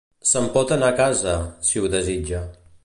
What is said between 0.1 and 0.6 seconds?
Se'n